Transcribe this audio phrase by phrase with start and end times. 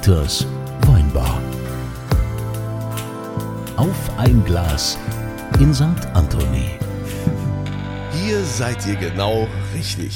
[0.00, 0.46] Dieters
[0.86, 1.42] Weinbar.
[3.76, 4.96] Auf ein Glas
[5.58, 5.84] in St.
[6.14, 6.70] Anthony.
[8.12, 10.14] Hier seid ihr genau richtig.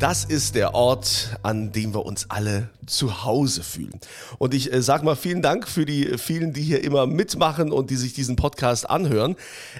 [0.00, 4.00] Das ist der Ort, an dem wir uns alle zu Hause fühlen.
[4.38, 7.90] Und ich äh, sag mal vielen Dank für die vielen, die hier immer mitmachen und
[7.90, 9.36] die sich diesen Podcast anhören.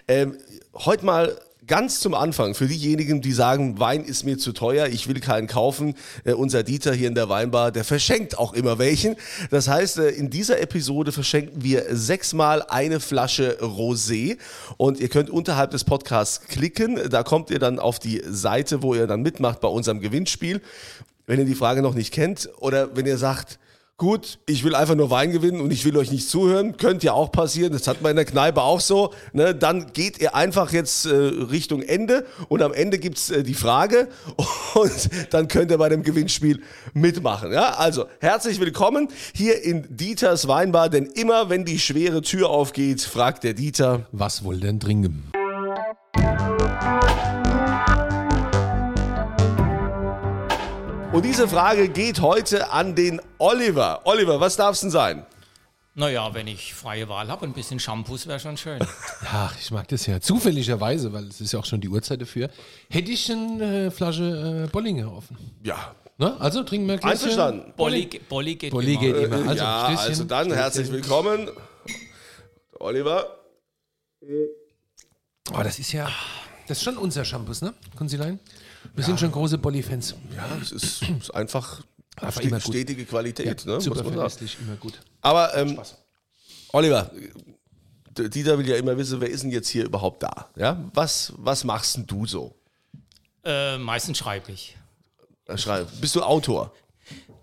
[0.06, 0.36] Ähm,
[0.74, 5.08] heute mal ganz zum Anfang, für diejenigen, die sagen, Wein ist mir zu teuer, ich
[5.08, 9.16] will keinen kaufen, äh, unser Dieter hier in der Weinbar, der verschenkt auch immer welchen.
[9.50, 14.38] Das heißt, äh, in dieser Episode verschenken wir sechsmal eine Flasche Rosé
[14.76, 18.94] und ihr könnt unterhalb des Podcasts klicken, da kommt ihr dann auf die Seite, wo
[18.94, 20.60] ihr dann mitmacht bei unserem Gewinnspiel.
[21.26, 23.58] Wenn ihr die Frage noch nicht kennt oder wenn ihr sagt,
[23.96, 26.76] Gut, ich will einfach nur Wein gewinnen und ich will euch nicht zuhören.
[26.76, 29.12] Könnte ja auch passieren, das hat man in der Kneipe auch so.
[29.32, 29.54] Ne?
[29.54, 34.08] Dann geht ihr einfach jetzt äh, Richtung Ende und am Ende gibt's äh, die Frage
[34.74, 36.60] und dann könnt ihr bei dem Gewinnspiel
[36.92, 37.52] mitmachen.
[37.52, 37.74] Ja?
[37.74, 43.44] Also herzlich willkommen hier in Dieters Weinbar, denn immer wenn die schwere Tür aufgeht, fragt
[43.44, 45.30] der Dieter, Was wohl denn trinken?
[51.14, 54.00] Und diese Frage geht heute an den Oliver.
[54.04, 55.24] Oliver, was darf's denn sein?
[55.94, 58.80] Naja, wenn ich freie Wahl habe, ein bisschen Shampoos wäre schon schön.
[59.32, 60.20] Ach, ich mag das ja.
[60.20, 62.50] Zufälligerweise, weil es ist ja auch schon die Uhrzeit dafür,
[62.90, 65.38] hätte ich eine äh, Flasche äh, Bollinger offen.
[65.62, 66.40] Ja, Ne?
[66.40, 67.18] Also trinken wir ein Gläschen.
[67.28, 67.72] einverstanden.
[67.76, 69.00] Bolli, Bolli geht Bolli immer.
[69.00, 69.48] geht immer.
[69.48, 70.08] Also, ja, Stößchen.
[70.08, 70.62] also dann Stößchen.
[70.62, 71.50] herzlich willkommen.
[72.78, 73.36] Oliver.
[75.52, 76.08] Oh, das ist ja,
[76.68, 77.74] das ist schon unser Shampoos, ne?
[77.96, 78.38] Konzilein?
[78.94, 80.14] Wir sind schon große Bolli-Fans.
[80.34, 81.82] Ja, es ist, ist einfach,
[82.16, 82.72] Einfach ste immer gut.
[82.74, 83.66] stetige Qualität.
[83.66, 85.00] ne, Super verlässlich, immer gut.
[85.20, 85.80] Aber ähm,
[86.72, 87.10] Oliver,
[88.16, 90.48] Dieter will ja immer wissen, wer ist denn jetzt hier überhaupt da?
[90.56, 90.78] Ja?
[90.94, 92.54] Was, was machst denn du so?
[93.44, 94.76] Äh, meistens schreibe ich.
[95.46, 96.72] Äh, Schreib, bist du Autor?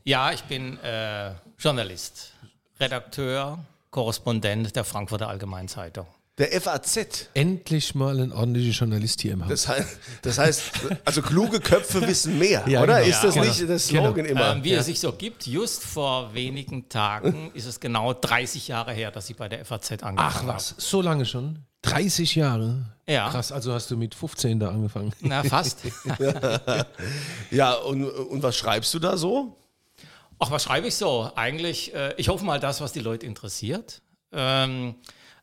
[0.04, 2.32] Ja, ich bin äh, Journalist,
[2.80, 3.60] Redakteur,
[3.92, 6.08] Korrespondent der Frankfurter Allgemeinen Zeitung.
[6.42, 7.28] Der FAZ.
[7.36, 9.50] Endlich mal ein ordentlicher Journalist hier im Haus.
[9.50, 9.88] Das heißt,
[10.24, 10.62] das heißt,
[11.06, 12.96] also kluge Köpfe wissen mehr, Ja, oder?
[12.98, 13.10] genau.
[13.10, 13.68] Ist das Ja, nicht genau.
[13.70, 14.52] der Slogan immer?
[14.54, 18.92] Ähm, wie es sich so gibt, just vor wenigen Tagen ist es genau 30 Jahre
[18.92, 20.48] her, dass ich bei der FAZ angefangen Ach habe.
[20.48, 21.60] was, so lange schon?
[21.84, 22.86] 30 Jahre?
[23.08, 23.30] Ja.
[23.30, 25.14] Krass, also hast du mit 15 da angefangen.
[25.22, 25.82] Na, fast.
[27.52, 29.58] Ja, und, und was schreibst du da so?
[30.40, 31.30] Ach, was schreibe ich so?
[31.36, 34.02] Eigentlich, äh, ich hoffe mal das, was die Leute interessiert.
[34.32, 34.96] Ähm,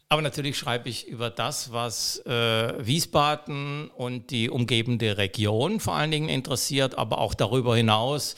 [0.08, 6.10] aber natürlich schreibe ich über das, was äh, Wiesbaden und die umgebende Region vor allen
[6.10, 8.36] Dingen interessiert, aber auch darüber hinaus,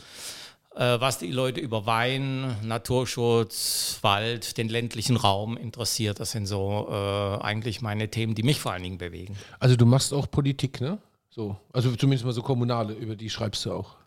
[0.75, 6.19] äh, was die Leute über Wein, Naturschutz, Wald, den ländlichen Raum interessiert.
[6.19, 9.37] Das sind so äh, eigentlich meine Themen, die mich vor allen Dingen bewegen.
[9.61, 10.99] Also du machst auch Politik, ne?
[11.29, 14.00] So, also zumindest mal so kommunale, über die schreibst du auch.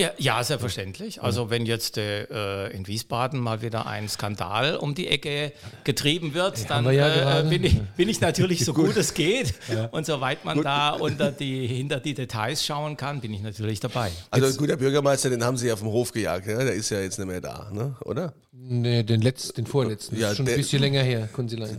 [0.00, 1.22] Ja, ja selbstverständlich.
[1.22, 5.52] Also wenn jetzt äh, in Wiesbaden mal wieder ein Skandal um die Ecke
[5.84, 9.52] getrieben wird, dann wir ja äh, bin, ich, bin ich natürlich so gut es geht.
[9.90, 14.10] Und soweit man da unter die, hinter die Details schauen kann, bin ich natürlich dabei.
[14.30, 16.64] Also ein guter Bürgermeister, den haben sie ja vom Hof gejagt, ne?
[16.64, 17.94] der ist ja jetzt nicht mehr da, ne?
[18.06, 18.32] oder?
[18.52, 20.16] Nee, den letzten, den vorletzten.
[20.16, 21.28] Ja, Ja, schon der- ein bisschen länger her.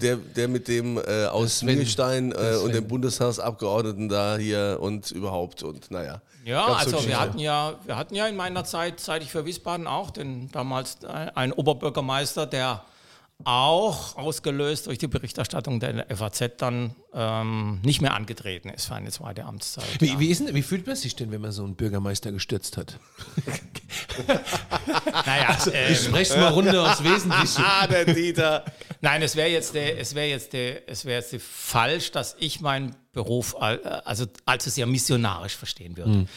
[0.01, 1.75] Der, der mit dem äh, aus Sven.
[1.77, 6.21] Mühlstein äh, Der und dem Bundestagsabgeordneten da hier und überhaupt und naja.
[6.43, 9.31] Ja, Gab's so also wir hatten ja, wir hatten ja in meiner Zeit, seit ich
[9.31, 12.83] für Wiesbaden auch, den damals ein Oberbürgermeister, der
[13.43, 19.09] auch ausgelöst durch die Berichterstattung der FAZ dann ähm, nicht mehr angetreten ist für eine
[19.09, 19.83] zweite Amtszeit.
[19.99, 20.19] Wie, ja.
[20.19, 22.99] wie, ist wie fühlt man sich denn, wenn man so einen Bürgermeister gestürzt hat?
[25.25, 27.61] Naja, ähm, Ich spreche mal runter aufs Wesentliche.
[27.65, 28.65] Ah, der Dieter.
[29.01, 32.61] Nein, es wäre jetzt, der, es wäre jetzt, der, es wäre jetzt falsch, dass ich
[32.61, 36.27] meinen Beruf al- also allzu sehr missionarisch verstehen würde.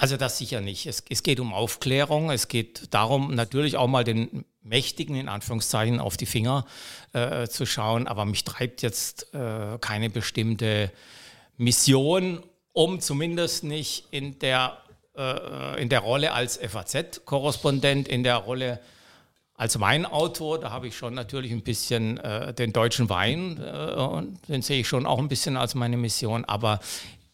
[0.00, 0.86] Also das sicher nicht.
[0.86, 5.98] Es, es geht um Aufklärung, es geht darum, natürlich auch mal den Mächtigen in Anführungszeichen
[5.98, 6.66] auf die Finger
[7.12, 10.92] äh, zu schauen, aber mich treibt jetzt äh, keine bestimmte
[11.56, 14.78] Mission, um zumindest nicht in der,
[15.16, 18.78] äh, in der Rolle als FAZ-Korrespondent, in der Rolle
[19.54, 24.48] als Weinautor, da habe ich schon natürlich ein bisschen äh, den deutschen Wein äh, und
[24.48, 26.78] den sehe ich schon auch ein bisschen als meine Mission, aber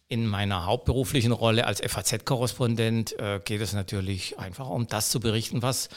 [0.08, 5.62] in meiner hauptberuflichen Rolle als FAZ-Korrespondent äh, geht es natürlich einfach um das zu berichten,
[5.62, 5.88] was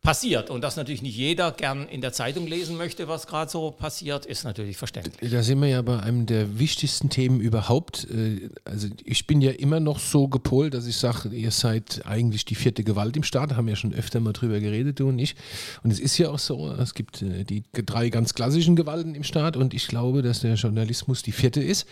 [0.00, 0.50] passiert.
[0.50, 4.26] Und dass natürlich nicht jeder gern in der Zeitung lesen möchte, was gerade so passiert,
[4.26, 5.30] ist natürlich verständlich.
[5.30, 8.06] Da sind wir ja bei einem der wichtigsten Themen überhaupt.
[8.10, 12.44] Äh, Also ich bin ja immer noch so gepolt, dass ich sage, ihr seid eigentlich
[12.44, 15.34] die vierte Gewalt im Staat, haben ja schon öfter mal drüber geredet, du und ich.
[15.82, 19.24] Und es ist ja auch so, es gibt äh, die drei ganz klassischen Gewalten im
[19.24, 21.86] Staat und ich glaube, dass der Journalismus die vierte ist.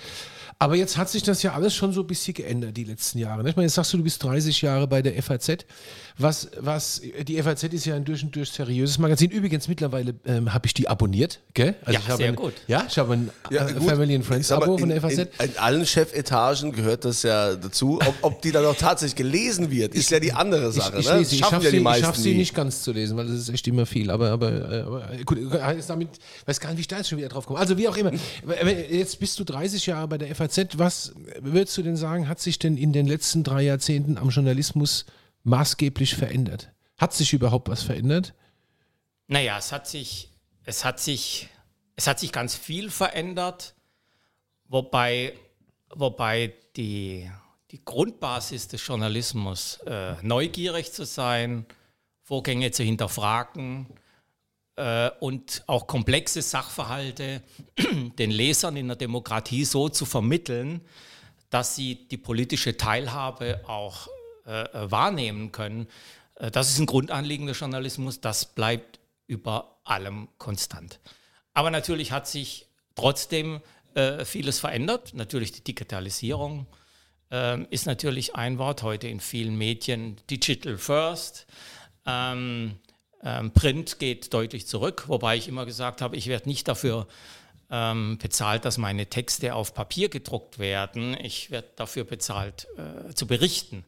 [0.58, 3.43] Aber jetzt hat sich das ja alles schon so ein bisschen geändert die letzten Jahre.
[3.43, 3.50] ne?
[3.50, 5.67] Ich meine, jetzt sagst du, du bist 30 Jahre bei der FAZ.
[6.19, 9.31] Was, was, die FAZ ist ja ja ein durch und durch seriöses Magazin.
[9.31, 11.41] Übrigens, mittlerweile ähm, habe ich die abonniert.
[11.55, 11.75] Gell?
[11.85, 12.55] Also Ja, ich habe sehr ein, gut.
[12.67, 13.85] Ja, ich habe ein Ja, äh, gut.
[13.85, 15.19] Family and Ich Friends Abo von in, der FAZ.
[15.19, 17.99] In, in allen Chefetagen gehört das ja dazu.
[18.06, 20.99] Ob, ob die dann auch tatsächlich gelesen wird, ist ja die andere Sache.
[20.99, 21.19] ich, ich ne?
[21.19, 22.38] lese, ich schaffe ja sie, die ich meisten schaff sie nie.
[22.38, 24.11] nicht ganz zu lesen, weil das ist echt immer viel.
[24.11, 25.38] Aber, aber, äh, aber äh, gut,
[25.88, 26.08] damit,
[26.44, 27.58] weiß gar nicht, wie ich da jetzt schon wieder drauf komme.
[27.58, 28.12] Also wie auch immer.
[28.91, 30.45] Jetzt bist du 30 Jahre bei der FAZ.
[30.78, 35.06] Was würdest du denn sagen, hat sich denn in den letzten drei Jahrzehnten am Journalismus
[35.44, 36.70] maßgeblich verändert?
[36.98, 38.34] Hat sich überhaupt was verändert?
[39.28, 40.31] Naja, es hat sich,
[40.64, 41.48] es hat sich,
[41.96, 43.75] es hat sich ganz viel verändert,
[44.69, 45.34] wobei,
[45.94, 47.31] wobei die,
[47.70, 51.66] die Grundbasis des Journalismus, äh, neugierig zu sein,
[52.22, 53.87] Vorgänge zu hinterfragen
[54.76, 57.43] äh, und auch komplexe Sachverhalte
[58.19, 60.81] den Lesern in der Demokratie so zu vermitteln,
[61.50, 64.08] dass sie die politische Teilhabe auch
[64.46, 65.88] äh, äh, wahrnehmen können.
[66.37, 71.00] Äh, das ist ein Grundanliegen des Journalismus, das bleibt über allem konstant.
[71.52, 73.61] Aber natürlich hat sich trotzdem
[73.94, 75.14] äh, vieles verändert.
[75.14, 76.67] Natürlich die Digitalisierung
[77.31, 80.17] ähm, ist natürlich ein Wort heute in vielen Medien.
[80.31, 81.46] Digital First.
[82.05, 82.79] Ähm,
[83.25, 87.07] ähm, Print geht deutlich zurück, wobei ich immer gesagt habe, ich werde nicht dafür
[87.71, 91.17] ähm, bezahlt, dass meine Texte auf Papier gedruckt werden.
[91.21, 93.85] Ich werde dafür bezahlt, äh, zu berichten.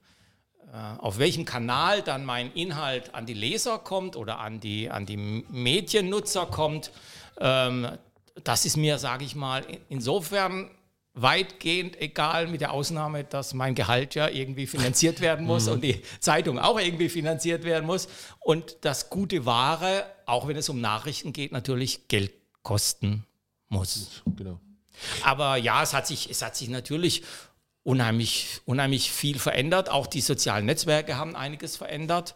[0.73, 5.07] Äh, auf welchem Kanal dann mein Inhalt an die Leser kommt oder an die, an
[5.07, 6.91] die Mediennutzer kommt,
[7.41, 7.89] ähm,
[8.45, 10.71] das ist mir, sage ich mal, in- insofern
[11.20, 16.03] weitgehend egal, mit der Ausnahme, dass mein Gehalt ja irgendwie finanziert werden muss und die
[16.20, 18.09] Zeitung auch irgendwie finanziert werden muss
[18.41, 22.32] und dass gute Ware, auch wenn es um Nachrichten geht, natürlich Geld
[22.62, 23.25] kosten
[23.69, 24.23] muss.
[24.37, 24.61] Genau.
[25.25, 27.23] Aber ja, es hat sich, es hat sich natürlich
[27.82, 29.88] unheimlich, unheimlich viel verändert.
[29.88, 32.35] Auch die sozialen Netzwerke haben einiges verändert.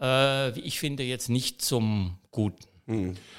[0.00, 2.71] Äh, wie ich finde, jetzt nicht zum Guten.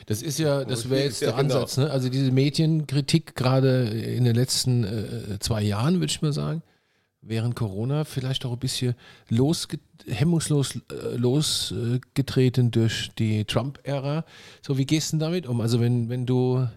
[0.06, 1.40] Das ist ja, das wäre jetzt der genau.
[1.40, 1.78] Ansatz.
[1.78, 1.90] Ne?
[1.90, 6.64] Also diese Medienkritik gerade in den letzten äh, zwei Jahren, würde ich mal sagen,
[7.22, 8.96] während Corona vielleicht auch ein bisschen
[9.30, 14.26] losge hemmungslos äh, losgetreten durch die Trump-Ära.
[14.62, 15.62] So, wie gehst du denn damit um?
[15.62, 16.68] Also wenn, wenn du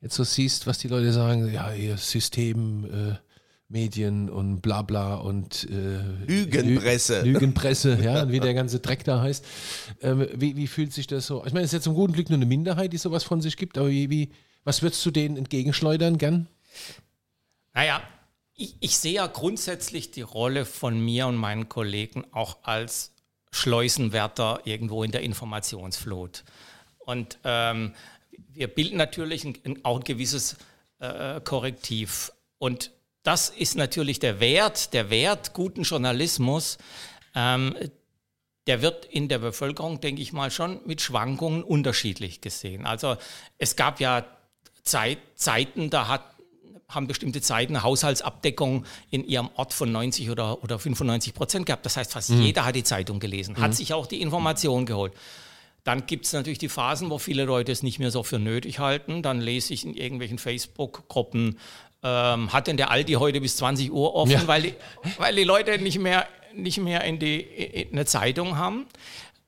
[0.00, 3.14] jetzt so siehst, was die Leute sagen, ja, ihr System, äh,
[3.68, 7.20] Medien und bla bla und äh, Lügenpresse.
[7.22, 9.44] Lü Lügenpresse, ja, und wie der ganze Dreck da heißt.
[10.00, 11.44] Ähm, wie, wie fühlt sich das so?
[11.44, 13.56] Ich meine, es ist jetzt zum guten Glück nur eine Minderheit, die sowas von sich
[13.56, 14.30] gibt, aber wie, wie,
[14.64, 16.48] was würdest du denen entgegenschleudern gern?
[17.74, 18.02] Naja,
[18.54, 23.12] ich, ich sehe ja grundsätzlich die Rolle von mir und meinen Kollegen auch als
[23.50, 26.44] Schleusenwärter irgendwo in der Informationsflut.
[26.98, 27.92] Und ähm,
[28.52, 30.56] wir bilden natürlich ein, ein, auch ein gewisses
[31.00, 32.32] äh, Korrektiv.
[32.58, 32.90] Und
[33.22, 36.78] das ist natürlich der Wert, der Wert guten Journalismus.
[37.34, 37.74] Ähm,
[38.66, 42.84] der wird in der Bevölkerung, denke ich mal, schon mit Schwankungen unterschiedlich gesehen.
[42.84, 43.16] Also
[43.56, 44.26] es gab ja
[44.82, 46.22] Zeit, Zeiten, da hat,
[46.86, 51.86] haben bestimmte Zeiten eine Haushaltsabdeckung in ihrem Ort von 90 oder, oder 95 Prozent gehabt.
[51.86, 55.14] Das heißt, fast jeder hat die Zeitung gelesen, hat sich auch die Information geholt.
[55.84, 58.78] Dann gibt es natürlich die Phasen, wo viele Leute es nicht mehr so für nötig
[58.78, 59.22] halten.
[59.22, 61.58] Dann lese ich in irgendwelchen Facebook-Gruppen,
[62.02, 64.46] ähm, hat denn der Aldi heute bis 20 Uhr offen, Ja.
[64.46, 64.74] weil, die,
[65.18, 68.86] weil die Leute nicht mehr, nicht mehr in, die, in eine Zeitung haben.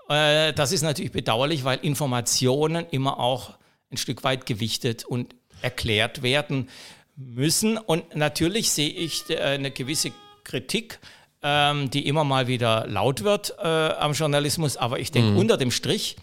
[0.09, 3.51] Äh, das ist natürlich bedauerlich, weil Informationen immer auch
[3.93, 6.69] ein Stück weit gewichtet und erklärt werden
[7.17, 7.77] müssen.
[7.79, 10.13] Und natürlich sehe ich äh, eine gewisse
[10.45, 10.99] Kritik,
[11.43, 14.77] ähm, die immer mal wieder laut wird äh, am Journalismus.
[14.77, 16.17] Aber ich denke, unter dem Strich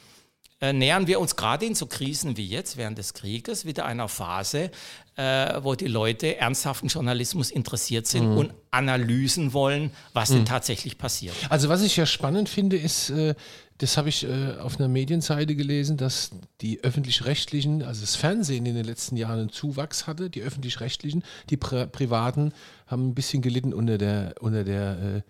[0.61, 4.71] nähern wir uns gerade in so Krisen wie jetzt während des Krieges wieder einer Phase,
[5.15, 11.35] äh, wo die Leute ernsthaften Journalismus interessiert sind und Analysen wollen, was denn tatsächlich passiert.
[11.49, 13.35] Also was ich ja spannend finde, ist, äh,
[13.79, 18.75] das habe ich äh, auf einer Medienseite gelesen, dass die öffentlich-rechtlichen, also das Fernsehen in
[18.75, 22.53] den letzten Jahren einen Zuwachs hatte, die öffentlich-rechtlichen, die Pri privaten
[22.87, 25.21] haben ein bisschen gelitten unter der, unter der äh, äh,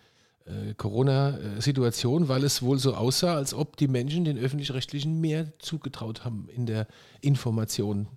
[0.75, 6.47] Corona-Situation, weil es wohl so aussah, als ob die Menschen den öffentlich-rechtlichen mehr zugetraut haben
[6.49, 6.87] in der
[7.21, 8.07] Information.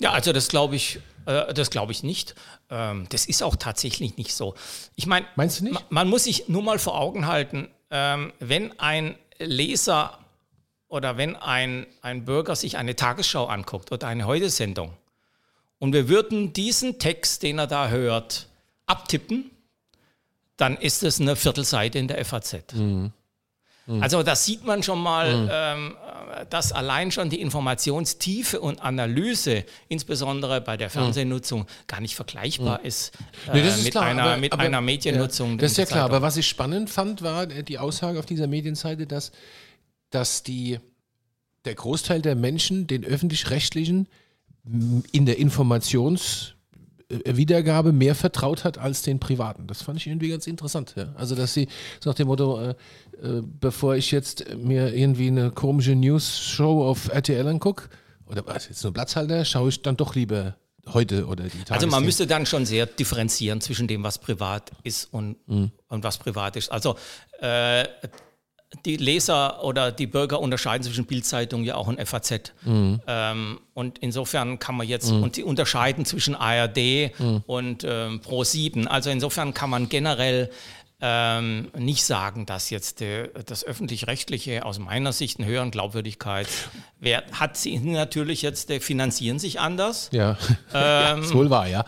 [0.00, 2.34] Ja, also das glaube ich, äh, das glaube ich nicht.
[2.70, 4.54] Ähm, das ist auch tatsächlich nicht so.
[4.96, 5.74] Ich meine, Meinst du nicht?
[5.74, 10.18] ma- man muss sich nur mal vor Augen halten, ähm, wenn ein Leser
[10.88, 14.92] oder wenn ein, ein Bürger sich eine Tagesschau anguckt oder eine Heute-Sendung
[15.78, 18.48] und wir würden diesen Text, den er da hört,
[18.86, 19.50] abtippen,
[20.58, 22.56] dann ist es eine Viertelseite in der FAZ.
[24.00, 25.96] Also da sieht man schon mal, ähm,
[26.36, 32.84] äh, dass allein schon die Informationstiefe und Analyse, insbesondere bei der Fernsehnutzung, gar nicht vergleichbar
[32.84, 33.14] ist,
[33.46, 35.52] äh, Nee, das ist mit, klar, einer, aber- mit aber- einer Mediennutzung.
[35.52, 38.26] Ja, das ist ja klar, aber was ich spannend fand, war äh, die Aussage auf
[38.26, 39.32] dieser Medienseite, dass
[40.10, 40.78] dass die,
[41.64, 44.06] der Großteil der Menschen den öffentlich-rechtlichen
[45.12, 45.38] in der
[47.08, 49.66] Informationswiedergabe mehr vertraut hat als den privaten.
[49.66, 50.94] Das fand ich irgendwie ganz interessant.
[50.96, 51.08] Ja.
[51.16, 51.68] Also, dass sie
[52.00, 52.70] so nach dem Motto, äh,
[53.22, 57.88] äh, bevor ich jetzt mir irgendwie eine komische News-Show auf RTL angucke,
[58.26, 60.56] oder was, jetzt nur Platzhalter, schaue ich dann doch lieber
[60.92, 61.74] heute oder die Tagesthemen.
[61.74, 65.70] Also man müsste dann schon sehr differenzieren zwischen dem, was privat ist und, mhm.
[65.88, 66.70] und was privat ist.
[66.70, 66.96] Also
[67.40, 67.84] äh,
[68.84, 72.52] die Leser oder die Bürger unterscheiden zwischen Bildzeitung ja auch und FAZ.
[72.64, 73.00] Mhm.
[73.06, 75.22] Ähm, und insofern kann man jetzt, mhm.
[75.22, 77.42] und sie unterscheiden zwischen ARD mhm.
[77.46, 78.86] und ähm, Pro7.
[78.86, 80.50] Also insofern kann man generell
[81.00, 87.56] ähm, nicht sagen, dass jetzt äh, das öffentlich-rechtliche aus meiner Sicht einen höheren Glaubwürdigkeitswert hat.
[87.56, 90.10] Sie natürlich jetzt äh, finanzieren sich anders.
[90.12, 90.36] Ja,
[90.74, 91.84] ähm, ja wohl wahr, ja.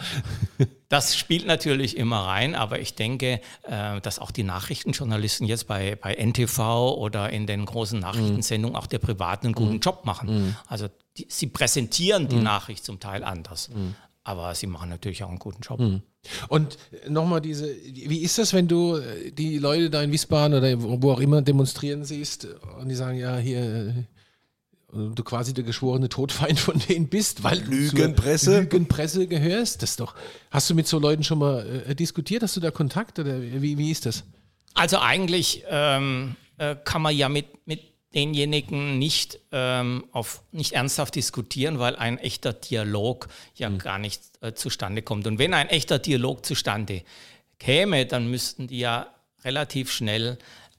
[0.88, 5.94] Das spielt natürlich immer rein, aber ich denke, äh, dass auch die Nachrichtenjournalisten jetzt bei,
[5.94, 9.80] bei NTV oder in den großen Nachrichtensendungen auch der privaten einen guten mhm.
[9.80, 10.46] Job machen.
[10.46, 10.56] Mhm.
[10.66, 12.42] Also die, sie präsentieren die mhm.
[12.42, 13.68] Nachricht zum Teil anders.
[13.68, 13.94] Mhm.
[14.24, 15.78] Aber sie machen natürlich auch einen guten Job.
[16.48, 16.76] Und
[17.08, 21.12] nochmal diese, wie ist das, wenn du äh, die Leute da in Wiesbaden oder wo
[21.12, 22.46] auch immer demonstrieren siehst
[22.78, 24.06] und die sagen, ja, hier,
[24.92, 28.50] du quasi der geschworene Todfeind von denen bist, weil Lügenpresse.
[28.50, 29.82] du Lügenpresse gehörst.
[29.82, 30.14] Das doch.
[30.50, 32.42] Hast du mit so Leuten schon mal äh, diskutiert?
[32.42, 34.24] Hast du da Kontakt oder wie, wie ist das?
[34.74, 41.14] Also eigentlich ähm, äh, kann man ja mit, mit denjenigen nicht, ähm, auf, nicht ernsthaft
[41.14, 43.78] diskutieren, weil ein echter Dialog ja mhm.
[43.78, 45.26] gar nicht äh, zustande kommt.
[45.26, 47.02] Und wenn ein echter Dialog zustande
[47.58, 49.06] käme, dann müssten die ja
[49.44, 50.38] relativ schnell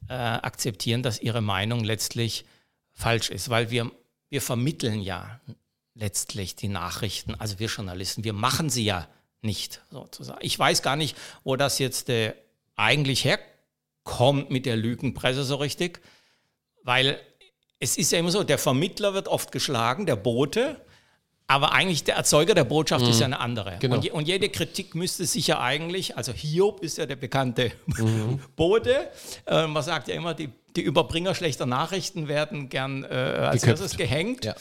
[0.10, 2.46] äh, akzeptieren, dass ihre Meinung letztlich
[2.94, 3.92] falsch ist, weil wir
[4.32, 5.40] wir vermitteln ja
[5.94, 9.08] letztlich die Nachrichten, also wir Journalisten, wir machen sie ja
[9.42, 10.40] nicht sozusagen.
[10.42, 12.34] Ich weiß gar nicht, wo das jetzt äh,
[12.76, 16.02] eigentlich herkommt mit der Lügenpresse so richtig,
[16.84, 17.20] weil
[17.80, 20.80] es ist ja immer so, der Vermittler wird oft geschlagen, der Bote,
[21.48, 23.12] aber eigentlich der Erzeuger der Botschaft mhm.
[23.12, 23.78] ist ja eine andere.
[23.80, 23.96] Genau.
[23.96, 28.40] Und, und, jede Kritik müsste sich ja eigentlich, also Hiob ist ja der bekannte mhm.
[28.56, 29.10] Bote,
[29.48, 33.98] äh, man sagt ja immer, die die Überbringer schlechter Nachrichten werden gern äh, als erstes
[33.98, 34.46] gehängt.
[34.46, 34.56] Ja.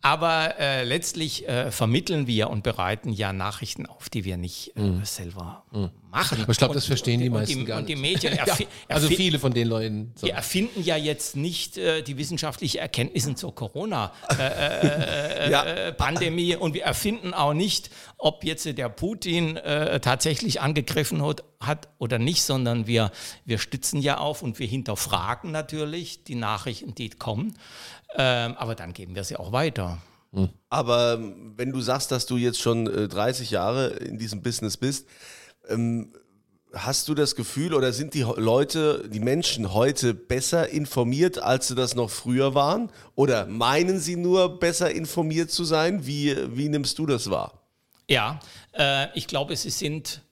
[0.00, 4.80] Aber äh, letztlich äh, vermitteln wir und bereiten ja Nachrichten auf, die wir nicht äh,
[4.80, 5.04] mm.
[5.04, 5.86] selber mm.
[6.12, 6.40] machen.
[6.40, 7.90] Aber ich glaube, das verstehen und, die meisten die, gar nicht.
[7.90, 8.44] Und die Medien ja,
[8.86, 10.12] also viele von den Leuten.
[10.14, 10.26] So.
[10.26, 16.58] Die erfinden ja jetzt nicht äh, die wissenschaftlichen Erkenntnisse zur Corona-Pandemie äh, ja.
[16.58, 19.58] und wir erfinden auch nicht, ob jetzt der Putin
[20.02, 23.10] tatsächlich angegriffen hat, hat oder nicht, sondern wir,
[23.44, 27.56] wir stützen ja auf und wir hinterfragen natürlich die Nachrichten, die kommen.
[28.16, 29.98] Ähm, aber dann geben wir sie auch weiter.
[30.32, 30.48] Hm.
[30.68, 34.76] Aber ähm, wenn du sagst, dass du jetzt schon äh, 30 Jahre in diesem Business
[34.76, 35.06] bist,
[35.68, 36.12] ähm,
[36.74, 41.74] hast du das Gefühl oder sind die Leute, die Menschen heute besser informiert, als sie
[41.74, 42.90] das noch früher waren?
[43.14, 46.06] Oder meinen sie nur besser informiert zu sein?
[46.06, 47.62] Wie, wie nimmst du das wahr?
[48.08, 48.40] Ja,
[48.72, 50.22] äh, ich glaube, sie sind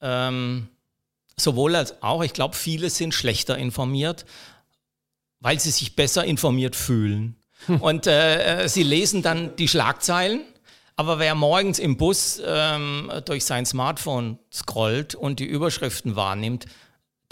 [0.00, 0.68] ähm,
[1.36, 4.24] sowohl als auch, ich glaube, viele sind schlechter informiert,
[5.44, 7.36] weil sie sich besser informiert fühlen.
[7.80, 10.40] Und äh, äh, sie lesen dann die Schlagzeilen.
[10.96, 16.66] Aber wer morgens im Bus ähm, durch sein Smartphone scrollt und die Überschriften wahrnimmt,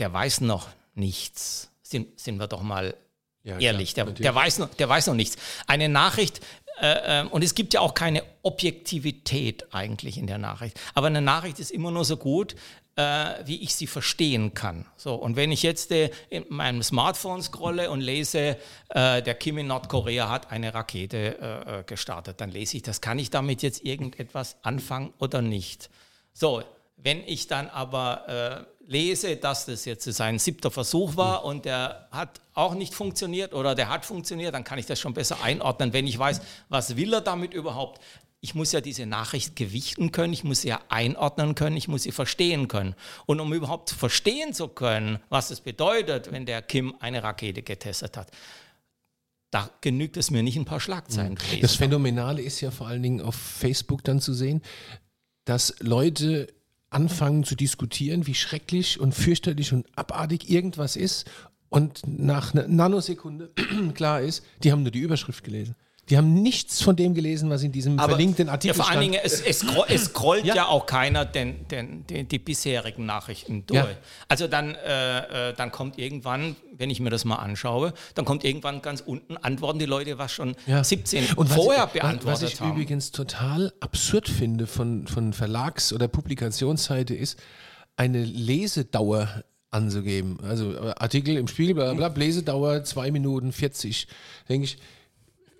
[0.00, 1.70] der weiß noch nichts.
[1.82, 2.96] Sind, sind wir doch mal
[3.44, 5.36] ja, ehrlich, klar, der, der, weiß noch, der weiß noch nichts.
[5.68, 6.40] Eine Nachricht,
[6.80, 10.78] äh, äh, und es gibt ja auch keine Objektivität eigentlich in der Nachricht.
[10.94, 12.56] Aber eine Nachricht ist immer nur so gut,
[12.96, 14.86] äh, wie ich sie verstehen kann.
[14.96, 18.56] So, und wenn ich jetzt äh, in meinem Smartphone scrolle und lese,
[18.90, 23.00] äh, der Kim in Nordkorea hat eine Rakete äh, äh, gestartet, dann lese ich das.
[23.00, 25.88] Kann ich damit jetzt irgendetwas anfangen oder nicht?
[26.32, 26.62] So,
[26.96, 31.46] wenn ich dann aber äh, lese, dass das jetzt sein siebter Versuch war mhm.
[31.46, 35.14] und der hat auch nicht funktioniert oder der hat funktioniert, dann kann ich das schon
[35.14, 38.00] besser einordnen, wenn ich weiß, was will er damit überhaupt
[38.44, 42.02] ich muss ja diese Nachricht gewichten können, ich muss sie ja einordnen können, ich muss
[42.02, 42.96] sie verstehen können.
[43.24, 48.16] Und um überhaupt verstehen zu können, was es bedeutet, wenn der Kim eine Rakete getestet
[48.16, 48.32] hat,
[49.52, 51.34] da genügt es mir nicht ein paar Schlagzeilen.
[51.34, 51.60] Mhm.
[51.60, 54.60] Das Phänomenale ist ja vor allen Dingen auf Facebook dann zu sehen,
[55.44, 56.48] dass Leute
[56.90, 61.30] anfangen zu diskutieren, wie schrecklich und fürchterlich und abartig irgendwas ist
[61.68, 63.52] und nach einer Nanosekunde
[63.94, 65.76] klar ist, die haben nur die Überschrift gelesen.
[66.08, 69.00] Die haben nichts von dem gelesen, was in diesem Aber verlinkten Artikel ja, vor allen
[69.00, 70.56] Dingen, es, es, es scrollt ja.
[70.56, 70.66] ja.
[70.66, 73.78] auch keiner den, den, den, die bisherigen Nachrichten durch.
[73.78, 73.88] Ja.
[74.28, 78.42] Also dann, äh, äh, dann kommt irgendwann, wenn ich mir das mal anschaue, dann kommt
[78.44, 80.82] irgendwann ganz unten, antworten die Leute, was schon ja.
[80.82, 82.42] 17 Und vorher ich, beantwortet haben.
[82.42, 82.72] Was ich haben.
[82.72, 87.38] übrigens total absurd finde von, von Verlags- oder Publikationsseite ist,
[87.96, 90.38] eine Lesedauer anzugeben.
[90.42, 94.08] Also äh, Artikel im Spiegel, bla, bla, Lesedauer 2 Minuten 40.
[94.48, 94.78] Denke ich,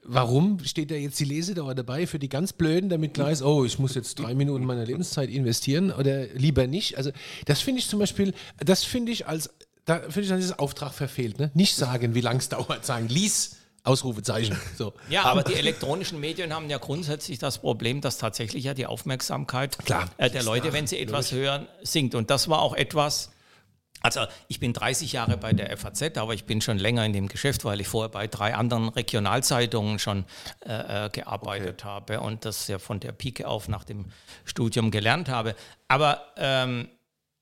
[0.04, 3.64] warum steht da jetzt die Lesedauer dabei für die ganz Blöden, damit klar ist, oh,
[3.64, 6.97] ich muss jetzt drei Minuten meiner Lebenszeit investieren oder lieber nicht?
[6.97, 7.11] Also
[7.47, 9.50] das finde ich zum Beispiel, das finde ich als,
[9.85, 11.38] da finde ich, dass dieser Auftrag verfehlt.
[11.38, 11.50] Ne?
[11.54, 13.56] Nicht sagen, wie lang es dauert, sagen, lies.
[13.85, 14.56] Ausrufezeichen.
[14.78, 14.92] So.
[15.09, 19.76] Ja, aber die elektronischen Medien haben ja grundsätzlich das Problem, dass tatsächlich ja die Aufmerksamkeit
[19.85, 20.09] Klar.
[20.18, 22.14] äh, der Leute, wenn sie etwas hören, sinkt.
[22.14, 23.32] Und das war auch etwas,
[24.02, 27.28] also ich bin 30 Jahre bei der FAZ, aber ich bin schon länger in dem
[27.28, 30.25] Geschäft, weil ich vorher bei drei anderen Regionalzeitungen schon
[30.66, 34.06] äh, äh, gearbeitet habe und das ja von der Pike auf nach dem
[34.44, 35.54] Studium gelernt habe.
[35.88, 36.88] Aber ähm,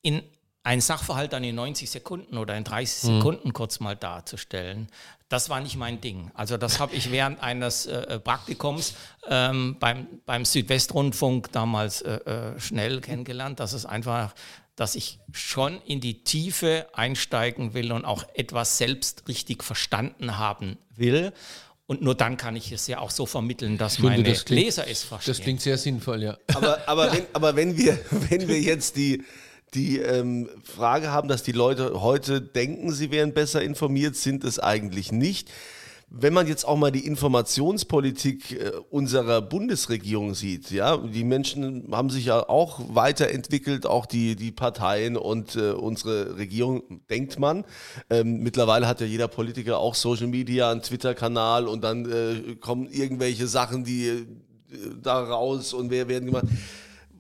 [0.03, 0.23] in
[0.63, 4.89] ein Sachverhalt dann in 90 Sekunden oder in 30 Sekunden kurz mal darzustellen,
[5.31, 6.31] das war nicht mein Ding.
[6.35, 8.95] Also das habe ich während eines äh, Praktikums
[9.29, 14.35] ähm, beim, beim Südwestrundfunk damals äh, äh, schnell kennengelernt, dass es einfach,
[14.81, 20.79] dass ich schon in die Tiefe einsteigen will und auch etwas selbst richtig verstanden haben
[20.97, 21.35] will.
[21.87, 24.65] Und nur dann kann ich es ja auch so vermitteln, dass finde, meine das klingt-
[24.65, 25.35] Leser es verstehen.
[25.35, 26.39] Das klingt sehr sinnvoll, ja.
[26.55, 27.99] Aber, aber, wenn, aber wenn, wir,
[28.31, 29.23] wenn wir jetzt die,
[29.75, 34.59] die ähm, Frage haben, dass die Leute heute denken, sie wären besser informiert, sind es
[34.59, 35.51] eigentlich nicht.
[36.13, 42.11] Wenn man jetzt auch mal die Informationspolitik äh, unserer Bundesregierung sieht, ja, die Menschen haben
[42.11, 47.65] sich ja auch weiterentwickelt, auch die, die Parteien und äh, unsere Regierung, denkt man.
[48.11, 52.89] Ähm, mittlerweile hat ja jeder Politiker auch Social Media, einen Twitter-Kanal und dann äh, kommen
[52.89, 54.27] irgendwelche Sachen, die äh,
[55.01, 56.47] da raus und wer werden gemacht.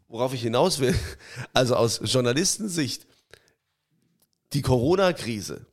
[0.08, 0.96] Worauf ich hinaus will,
[1.52, 3.06] also aus Journalistensicht,
[4.52, 5.64] die Corona-Krise,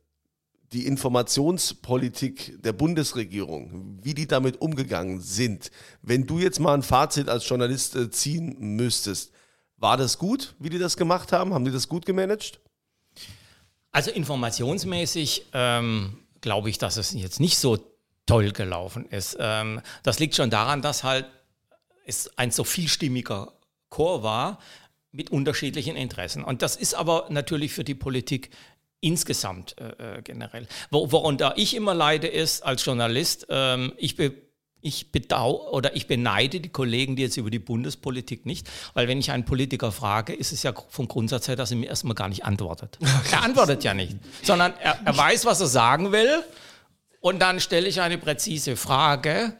[0.72, 5.70] die Informationspolitik der Bundesregierung, wie die damit umgegangen sind,
[6.02, 9.32] wenn du jetzt mal ein Fazit als Journalist äh, ziehen müsstest,
[9.76, 11.54] war das gut, wie die das gemacht haben?
[11.54, 12.60] Haben die das gut gemanagt?
[13.92, 17.78] Also informationsmäßig ähm, glaube ich, dass es jetzt nicht so
[18.26, 19.36] toll gelaufen ist.
[19.40, 21.26] Ähm, das liegt schon daran, dass halt
[22.04, 23.52] es ein so vielstimmiger
[23.88, 24.58] Chor war
[25.10, 26.44] mit unterschiedlichen Interessen.
[26.44, 28.50] Und das ist aber natürlich für die Politik
[29.00, 30.66] insgesamt äh, äh, generell.
[30.90, 34.32] Wo, worunter ich immer leide, ist als Journalist, ähm, ich be
[34.80, 39.18] ich bedau oder ich beneide die Kollegen, die jetzt über die Bundespolitik nicht, weil wenn
[39.18, 42.28] ich einen Politiker frage, ist es ja vom Grundsatz her, dass er mir erstmal gar
[42.28, 42.96] nicht antwortet.
[43.32, 46.44] Er antwortet ja nicht, sondern er, er weiß, was er sagen will
[47.20, 49.52] und dann stelle ich eine präzise Frage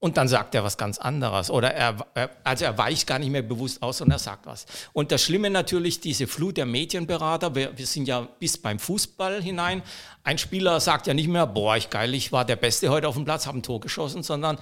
[0.00, 1.50] und dann sagt er was ganz anderes.
[1.50, 1.96] Oder er,
[2.42, 4.64] also er weicht gar nicht mehr bewusst aus, sondern er sagt was.
[4.94, 9.42] Und das Schlimme natürlich, diese Flut der Medienberater, wir, wir sind ja bis beim Fußball
[9.42, 9.82] hinein.
[10.24, 13.14] Ein Spieler sagt ja nicht mehr, boah, ich geil, ich war der Beste heute auf
[13.14, 14.58] dem Platz, habe ein Tor geschossen, sondern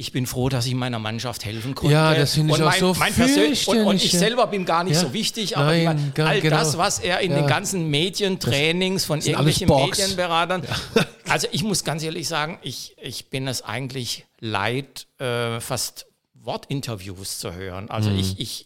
[0.00, 1.92] ich bin froh, dass ich meiner Mannschaft helfen konnte.
[1.92, 4.18] Ja, das finde ich und auch so Persön- und, und ich ja.
[4.18, 5.00] selber bin gar nicht Ja.
[5.02, 6.82] so wichtig, aber Nein, meine, gar- all das, genau.
[6.82, 7.36] was er in Ja.
[7.40, 9.68] den ganzen Medientrainings von irgendwelchen.
[9.68, 10.62] Medienberatern
[11.28, 17.38] also ich muss ganz ehrlich sagen, ich, ich bin es eigentlich leid, äh, fast Wortinterviews
[17.38, 17.90] zu hören.
[17.90, 18.64] Also ich, ich,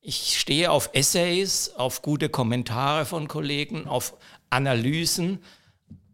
[0.00, 4.14] ich stehe auf Essays, auf gute Kommentare von Kollegen, auf
[4.50, 5.38] Analysen,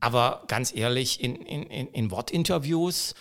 [0.01, 3.14] aber ganz ehrlich, in, in, in, in Wortinterviews,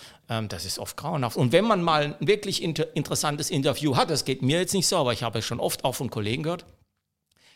[0.47, 1.37] das ist oft grauenhaft.
[1.37, 4.87] Und wenn man mal ein wirklich inter interessantes Interview hat, das geht mir jetzt nicht
[4.87, 6.65] so, aber ich habe es schon oft auch von Kollegen gehört,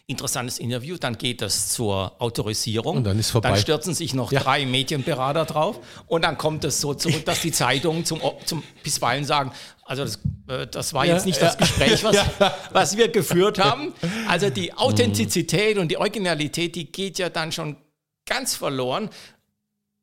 [0.07, 2.97] interessantes Interview, dann geht das zur Autorisierung.
[2.97, 3.49] Und dann ist vorbei.
[3.51, 4.41] Dann stürzen sich noch Ja.
[4.41, 9.23] drei Medienberater drauf und dann kommt es so zurück, dass die Zeitungen zum, zum bisweilen
[9.23, 9.51] sagen,
[9.85, 12.17] also das, äh, das war jetzt nicht das Gespräch, was,
[12.71, 13.93] was wir geführt haben.
[14.27, 17.77] Also die Authentizität und die Originalität, die geht ja dann schon
[18.25, 19.09] ganz verloren.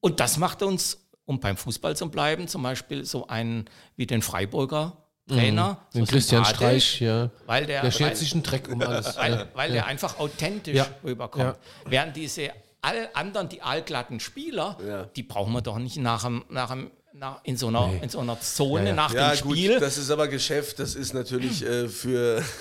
[0.00, 0.98] Und das macht uns,
[1.30, 3.66] um beim Fußball zu bleiben, zum Beispiel so einen
[3.96, 4.96] wie den Freiburger
[5.28, 5.78] Trainer.
[5.92, 5.98] Mhm.
[5.98, 7.30] Den so Christian Streich, ja.
[7.46, 9.16] Weil der, Der schert weil, sich einen Dreck um alles.
[9.16, 9.46] weil, ja.
[9.54, 10.86] weil der einfach authentisch Ja.
[11.04, 11.44] rüberkommt.
[11.44, 11.56] Ja.
[11.86, 12.50] Während diese
[12.82, 15.04] all anderen, die allglatten Spieler, Ja.
[15.04, 18.20] die brauchen wir doch nicht nach dem, nach dem, nach, in, so einer, in so
[18.20, 19.80] einer Zone nach Ja, dem gut, Spiel.
[19.80, 22.42] das ist aber Geschäft, das ist natürlich äh, für.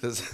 [0.00, 0.24] Das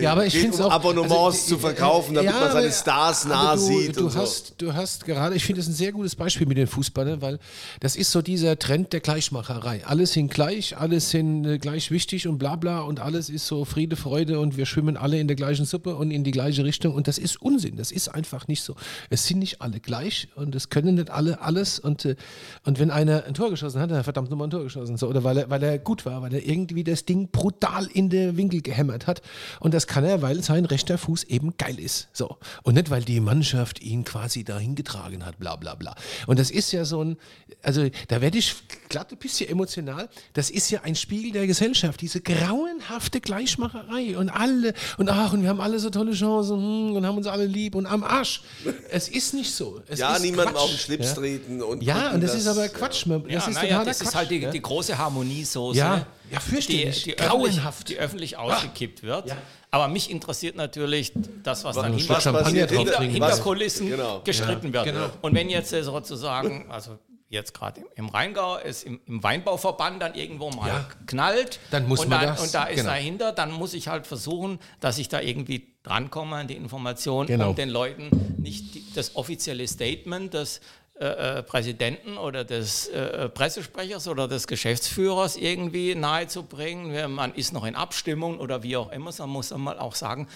[0.00, 0.72] Ja, aber ich geht finde es um auch.
[0.72, 3.96] Abonnements also, zu verkaufen, damit ja, man seine Stars nah du, sieht.
[3.96, 4.54] Du und hast, so.
[4.58, 7.38] du hast gerade, ich finde das ein sehr gutes Beispiel mit den Fußballern, weil
[7.78, 9.86] das ist so dieser Trend der Gleichmacherei.
[9.86, 13.64] Alles sind gleich, alles sind äh, gleich wichtig und bla bla und alles ist so
[13.64, 16.94] Friede, Freude und wir schwimmen alle in der gleichen Suppe und in die gleiche Richtung
[16.94, 17.76] und das ist Unsinn.
[17.76, 18.74] Das ist einfach nicht so.
[19.08, 22.16] Es sind nicht alle gleich und es können nicht alle alles und, äh,
[22.64, 24.96] und wenn einer er ein Tor geschossen hat, hat er verdammt nochmal ein Tor geschossen.
[24.96, 28.08] So, oder weil er, weil er gut war, weil er irgendwie das Ding brutal in
[28.08, 29.20] den Winkel gehämmert hat.
[29.60, 32.08] Und das kann er, weil sein rechter Fuß eben geil ist.
[32.12, 32.38] So.
[32.62, 35.94] Und nicht, weil die Mannschaft ihn quasi dahin getragen hat, bla bla bla.
[36.26, 37.16] Und das ist ja so ein,
[37.62, 38.54] also da werde ich
[38.88, 40.08] glatt ein bisschen emotional.
[40.32, 45.42] Das ist ja ein Spiegel der Gesellschaft, diese grauenhafte Gleichmacherei und alle, und ach, und
[45.42, 48.42] wir haben alle so tolle Chancen hm, und haben uns alle lieb und am Arsch.
[48.90, 49.80] Es ist nicht so.
[49.88, 50.62] Es ja, niemandem Quatsch.
[50.62, 51.14] auf den Schlips ja.
[51.14, 51.62] treten.
[51.62, 52.68] Und, Ja, und das, ist aber ja.
[53.02, 53.06] Quatsch.
[53.06, 54.08] man- Das Ja, ist naja, das Quatsch.
[54.08, 54.50] ist halt die, ja.
[54.50, 57.02] die große Harmoniesoße, Ja, ja, die, fürchterlich.
[57.04, 57.64] die, Grauenhaft.
[57.80, 59.28] öffentlich, die öffentlich ausgekippt wird.
[59.28, 59.36] Ja.
[59.72, 64.20] Aber mich interessiert natürlich das, was dann hinter, Champagner hinter, hinter Kulissen genau.
[64.24, 64.84] gestritten wird.
[64.84, 65.10] genau.
[65.22, 70.14] Und wenn jetzt äh, sozusagen, also jetzt gerade im, Rheingau, es im, im Weinbauverband dann
[70.16, 70.88] irgendwo mal Ja.
[71.06, 72.88] knallt Dann muss und, man dann, das- und da ist genau.
[72.90, 77.50] dahinter, dann muss ich halt versuchen, dass ich da irgendwie drankomme an die Information, Genau.
[77.50, 80.60] um den Leuten nicht die, das offizielle Statement des
[81.00, 87.10] äh, äh, Präsidenten oder des äh, Pressesprechers oder des Geschäftsführers irgendwie nahezubringen.
[87.12, 90.28] Man ist noch in Abstimmung oder wie auch immer, man muss dann mal auch sagen,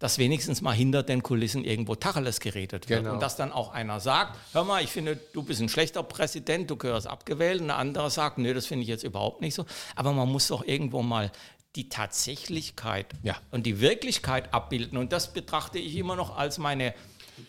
[0.00, 3.02] dass wenigstens mal hinter den Kulissen irgendwo Tacheles geredet wird.
[3.02, 3.12] Genau.
[3.14, 6.68] Und dass dann auch einer sagt, hör mal, ich finde, du bist ein schlechter Präsident,
[6.70, 7.60] du gehörst abgewählt.
[7.60, 9.64] Und der andere sagt, nee, das finde ich jetzt überhaupt nicht so.
[9.94, 11.30] Aber man muss doch irgendwo mal
[11.76, 13.36] die Tatsächlichkeit Ja.
[13.52, 14.98] und die Wirklichkeit abbilden.
[14.98, 16.94] Und das betrachte ich immer noch als meine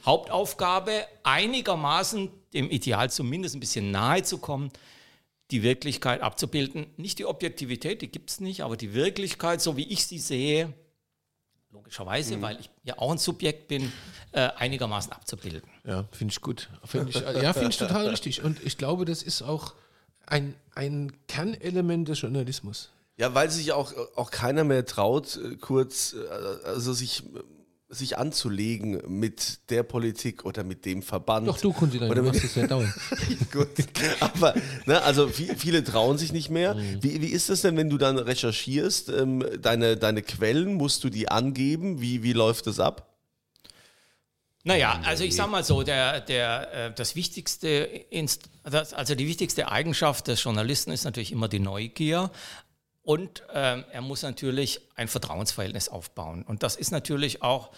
[0.05, 4.71] Hauptaufgabe, einigermaßen dem Ideal zumindest ein bisschen nahe zu kommen,
[5.51, 6.87] die Wirklichkeit abzubilden.
[6.97, 10.73] Nicht die Objektivität, die gibt es nicht, aber die Wirklichkeit, so wie ich sie sehe,
[11.71, 13.91] logischerweise, weil ich ja auch ein Subjekt bin,
[14.31, 15.69] äh, einigermaßen abzubilden.
[15.85, 16.69] Ja, finde ich gut.
[16.85, 18.43] Find ich, ja, finde ich total richtig.
[18.43, 19.73] Und ich glaube, das ist auch
[20.25, 22.89] ein, ein Kernelement des Journalismus.
[23.17, 27.23] Ja, weil sich auch, auch keiner mehr traut, äh, kurz, äh, also sich,
[27.93, 31.47] sich anzulegen mit der Politik oder mit dem Verband.
[31.47, 32.93] Doch, du, Kunzi, Oder du mit- machst es ja dauernd.
[33.51, 33.67] Gut,
[34.19, 36.73] aber ne, also vi- viele trauen sich nicht mehr.
[36.75, 37.03] Mhm.
[37.03, 39.09] Wie, wie ist das denn, wenn du dann recherchierst?
[39.09, 42.01] Ähm, deine, deine Quellen, musst du die angeben?
[42.01, 43.07] Wie, wie läuft das ab?
[44.63, 47.89] Naja, also ich sag mal so, der, der, äh, das wichtigste,
[48.93, 52.29] also die wichtigste Eigenschaft des Journalisten ist natürlich immer die Neugier.
[53.03, 56.43] Und ähm, er muss natürlich ein Vertrauensverhältnis aufbauen.
[56.43, 57.71] Und das ist natürlich auch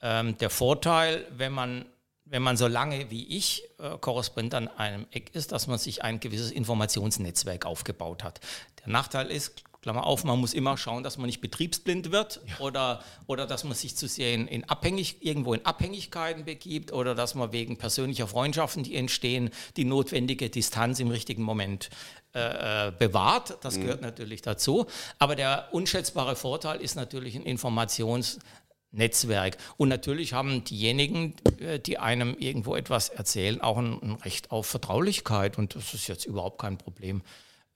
[0.00, 1.84] ähm, der Vorteil, wenn man,
[2.24, 6.04] wenn man so lange wie ich äh, Korrespondent an einem Eck ist, dass man sich
[6.04, 8.40] ein gewisses Informationsnetzwerk aufgebaut hat.
[8.84, 13.00] Der Nachteil ist, Klammer auf, man muss immer schauen, dass man nicht betriebsblind wird oder,
[13.28, 17.36] oder dass man sich zu sehr in, in abhängig, irgendwo in Abhängigkeiten begibt oder dass
[17.36, 21.90] man wegen persönlicher Freundschaften, die entstehen, die notwendige Distanz im richtigen Moment
[22.34, 23.56] äh, äh, bewahrt.
[23.62, 24.86] Das gehört natürlich dazu.
[25.18, 29.56] Aber der unschätzbare Vorteil ist natürlich ein Informationsnetzwerk.
[29.76, 35.56] Und natürlich haben diejenigen, äh, die einem irgendwo etwas erzählen, auch ein, Recht auf Vertraulichkeit.
[35.56, 37.22] Und das ist jetzt überhaupt kein Problem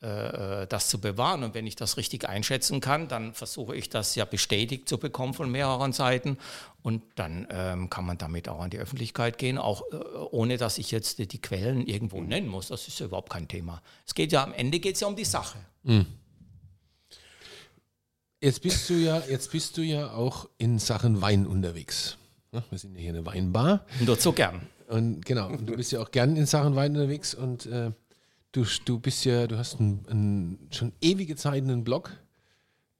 [0.03, 1.45] das zu bewahren.
[1.45, 5.33] Und wenn ich das richtig einschätzen kann, dann versuche ich das ja bestätigt zu bekommen
[5.33, 6.39] von mehreren Seiten.
[6.83, 9.97] Und dann ähm, kann man damit auch an die Öffentlichkeit gehen, auch äh,
[10.31, 12.69] ohne dass ich jetzt die, die Quellen irgendwo nennen muss.
[12.69, 13.81] Das ist ja überhaupt kein Thema.
[14.05, 15.59] Es geht ja am Ende geht es ja um die Sache.
[18.41, 22.19] Jetzt bist du ja, jetzt bist du ja auch in Sachen Wein unterwegs.
[22.51, 23.87] Ne, Wir sind ja hier eine Weinbar.
[24.01, 24.63] Nur zu gern.
[24.89, 27.93] Und genau, und du bist ja auch gern in Sachen Wein unterwegs und äh,
[28.53, 32.11] du, du bist ja, du hast einen, einen schon ewige Zeit einen Blog,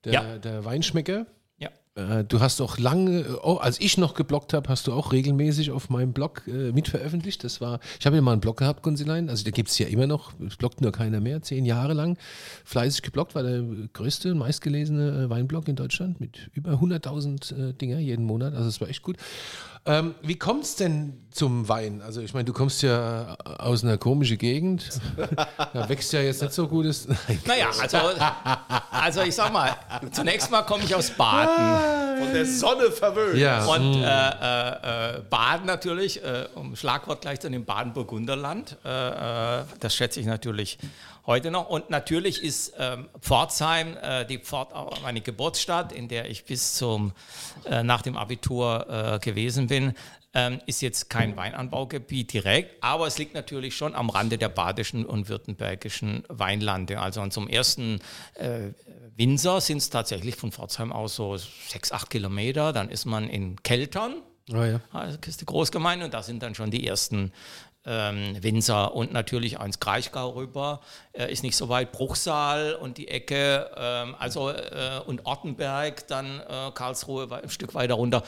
[0.05, 0.39] der, Ja.
[0.39, 1.27] der Weinschmecker.
[1.59, 1.69] Ja.
[1.95, 5.71] Äh, du hast auch lange, oh, als ich noch gebloggt habe, hast du auch regelmäßig
[5.71, 7.45] auf meinem Blog äh, mitveröffentlicht.
[7.45, 9.87] Das war, ich habe ja mal einen Blog gehabt, Gunzilein, also der gibt es ja
[9.87, 12.17] immer noch, es bloggt nur keiner mehr, zehn Jahre lang.
[12.65, 13.63] Fleißig gebloggt, war der
[13.93, 18.81] größte, meistgelesene äh, Weinblog in Deutschland mit über 100.000 äh, Dinger jeden Monat, also es
[18.81, 19.19] war echt gut.
[19.85, 22.03] Ähm, wie kommt es denn zum Wein?
[22.03, 24.89] Also ich meine, du kommst ja aus einer komischen Gegend,
[25.73, 27.09] da wächst ja jetzt nicht so gutes.
[27.09, 27.43] Nein.
[27.47, 27.99] Naja, also,
[28.93, 29.75] also ich sag mal,
[30.13, 32.23] zunächst mal komme ich aus Baden.
[32.23, 33.39] Von der Sonne verwöhnt.
[33.39, 33.65] Ja.
[33.65, 38.77] Und äh, äh, äh, Baden natürlich, äh, um Schlagwort gleich zu dem Baden-Burgunderland.
[38.85, 40.79] Äh, äh, das schätze ich natürlich
[41.27, 41.69] heute noch.
[41.69, 46.75] Und natürlich ist ähm, Pforzheim äh, die Pfort, auch meine Geburtsstadt, in der ich bis
[46.75, 47.13] zum
[47.65, 49.95] äh, nach dem Abitur äh, gewesen bin.
[50.35, 55.05] Ähm, ist jetzt kein Weinanbaugebiet direkt, aber es liegt natürlich schon am Rande der badischen
[55.05, 57.01] und württembergischen Weinlande.
[57.01, 58.01] Also und zum ersten
[58.35, 58.71] äh,
[59.17, 62.73] Winzer sind es tatsächlich von Pforzheim aus so sechs, acht Kilometer.
[62.73, 64.81] Dann ist man in Keltern, Oh ja.
[64.93, 67.33] also ist die Großgemeinde, und da sind dann schon die ersten
[67.85, 70.81] ähm, Winzer und natürlich ans Kraichgau rüber,
[71.13, 76.41] äh, ist nicht so weit, Bruchsal und die Ecke, ähm, also äh, und Ortenberg, dann
[76.41, 78.23] äh, Karlsruhe ein Stück weiter runter.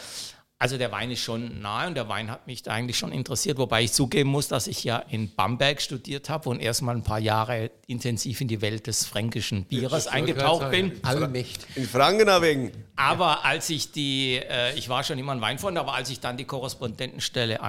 [0.64, 3.58] Also der Wein ist schon nahe und der Wein hat mich da eigentlich schon interessiert,
[3.58, 7.18] wobei ich zugeben muss, dass ich ja in Bamberg studiert habe und erstmal ein paar
[7.18, 10.92] Jahre intensiv in die Welt des fränkischen Bieres eingetaucht bin.
[11.02, 11.66] Allmächt.
[11.74, 12.72] In Franken wegen.
[12.96, 16.38] Aber als ich die, äh, ich war schon immer ein Weinfreund, aber als ich dann
[16.38, 17.60] die Korrespondentenstelle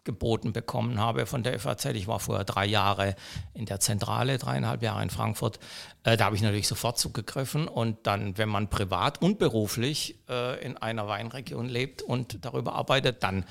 [0.00, 3.14] angeboten bekommen habe von der FAZ, ich war vorher drei Jahre
[3.52, 5.58] in der Zentrale, dreieinhalb Jahre in Frankfurt,
[6.04, 7.68] äh, da habe ich natürlich sofort zugegriffen.
[7.68, 13.22] Und dann, wenn man privat und beruflich äh, in einer Weinregion lebt und darüber arbeitet,
[13.22, 13.44] dann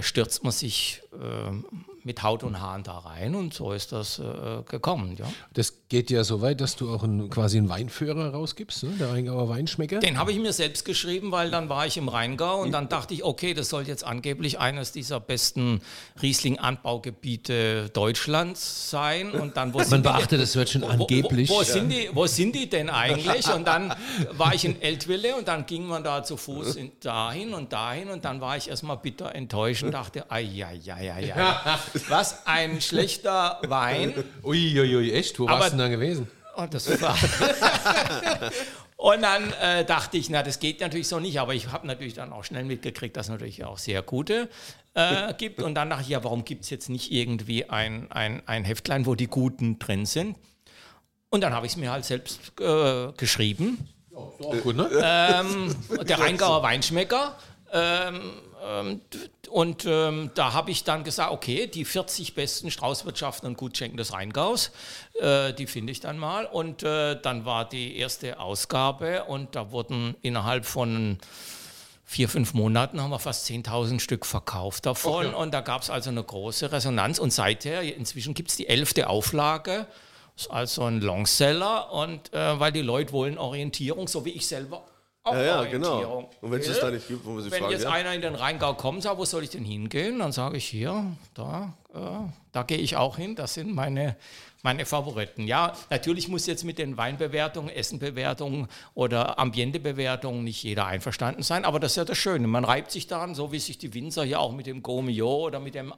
[0.00, 1.50] stürzt man sich äh,
[2.04, 5.16] mit Haut und Haaren da rein und so ist das äh, gekommen.
[5.18, 5.26] Ja.
[5.52, 8.90] Das geht ja so weit, dass du auch einen, quasi einen Weinführer rausgibst, ne?
[8.98, 10.00] der Rheingauer Weinschmecker.
[10.00, 13.14] Den habe ich mir selbst geschrieben, weil dann war ich im Rheingau und dann dachte
[13.14, 15.80] ich, okay, das soll jetzt angeblich eines dieser besten
[16.22, 19.32] Riesling-Anbaugebiete Deutschlands sein.
[19.32, 21.50] Und dann, wo Man beachtet das wird schon wo, angeblich.
[21.50, 23.52] Wo, wo, sind die, wo sind die denn eigentlich?
[23.54, 23.94] Und dann
[24.32, 28.08] war ich in Eltville und dann ging man da zu Fuß in, dahin und dahin
[28.08, 31.78] und dann war ich erstmal bitter enttäuscht und dachte, ai, ai, ai, ai, ai.
[32.08, 34.12] was ein schlechter Wein.
[34.42, 35.38] Uiuiui, ui, echt?
[35.38, 36.28] Wo Aber- warst du denn da gewesen?
[36.56, 37.16] Und das war.
[38.96, 42.14] und dann äh, dachte ich, na, das geht natürlich so nicht, aber ich habe natürlich
[42.14, 44.48] dann auch schnell mitgekriegt, dass es natürlich auch sehr gute
[44.94, 45.62] äh, gibt.
[45.62, 49.06] Und dann dachte ich, ja, warum gibt es jetzt nicht irgendwie ein, ein, ein Heftlein,
[49.06, 50.36] wo die Guten drin sind?
[51.30, 53.88] Und dann habe ich es mir halt selbst äh, geschrieben.
[54.64, 54.88] Gut, ne?
[55.00, 55.76] Ähm,
[56.08, 57.36] der Rheingauer Weinschmecker.
[57.72, 58.32] Ähm,
[59.50, 64.12] und ähm, da habe ich dann gesagt, okay, die 40 besten Straußwirtschaften und Gutschenken des
[64.12, 64.70] Rheingaus,
[65.20, 66.46] äh, die finde ich dann mal.
[66.46, 71.18] Und äh, dann war die erste Ausgabe und da wurden innerhalb von
[72.04, 75.34] vier, fünf Monaten haben wir fast 10.000 Stück verkauft davon.
[75.34, 77.18] Und da gab es also eine große Resonanz.
[77.18, 79.86] Und seither, inzwischen gibt es die elfte Auflage.
[80.36, 81.92] Ist also ein Longseller.
[81.92, 84.84] Und äh, weil die Leute wollen Orientierung, so wie ich selber
[85.24, 86.00] auch Ja, ja, Orientierung.
[86.00, 86.30] genau.
[86.40, 87.90] Und wenn es das da nicht gibt, wo man sich Wenn fragt, jetzt ja?
[87.90, 90.18] einer in den Rheingau kommt, sagt, wo soll ich denn hingehen?
[90.18, 91.04] Dann sage ich hier,
[91.34, 91.98] da, äh,
[92.52, 93.34] da gehe ich auch hin.
[93.36, 94.16] Das sind meine,
[94.62, 95.46] meine Favoriten.
[95.46, 101.78] Ja, natürlich muss jetzt mit den Weinbewertungen, Essenbewertungen oder Ambientebewertungen nicht jeder einverstanden sein, aber
[101.80, 102.46] das ist ja das Schöne.
[102.46, 105.60] Man reibt sich daran, so wie sich die Winzer hier auch mit dem Gomio oder
[105.60, 105.92] mit dem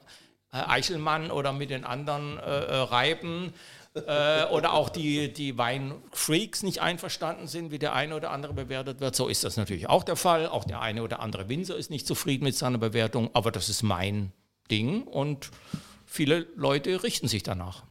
[0.53, 3.53] äh, Eichelmann oder mit den anderen äh, äh, reiben.
[3.95, 9.01] Äh, oder auch die, die Weinfreaks nicht einverstanden sind, wie der eine oder andere bewertet
[9.01, 9.17] wird.
[9.17, 10.47] So ist das natürlich auch der Fall.
[10.47, 13.83] Auch der eine oder andere Winzer ist nicht zufrieden mit seiner Bewertung, aber das ist
[13.83, 14.33] mein
[14.71, 15.51] Ding und
[16.07, 17.85] viele Leute richten sich danach.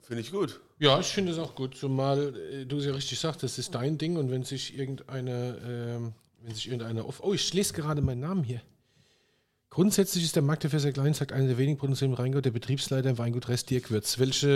[0.00, 0.60] Finde ich gut.
[0.78, 3.74] Ja, ich finde es auch gut, zumal äh, du es ja richtig sagst, das ist
[3.74, 7.22] dein Ding und wenn sich irgendeine, ähm, wenn sich irgendeiner auf.
[7.22, 8.62] Oh, ich lese gerade meinen Namen hier.
[9.72, 12.50] Grundsätzlich ist der Markt der Fässer klein, sagt einer der wenigen Produzenten im Rheingau, der
[12.50, 14.18] Betriebsleiter im Weingut Rest Dirk Würz.
[14.18, 14.48] Welche,